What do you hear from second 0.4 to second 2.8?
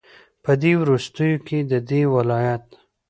په دې وروستيو كې ددې ولايت